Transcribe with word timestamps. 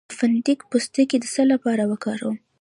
د 0.09 0.11
فندق 0.19 0.59
پوستکی 0.71 1.17
د 1.21 1.25
څه 1.33 1.43
لپاره 1.51 1.83
وکاروم؟ 1.91 2.37